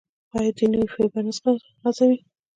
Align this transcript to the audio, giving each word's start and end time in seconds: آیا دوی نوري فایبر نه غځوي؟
آیا 0.37 0.51
دوی 0.55 0.67
نوري 0.71 0.87
فایبر 0.93 1.23
نه 1.27 1.33
غځوي؟ 1.81 2.17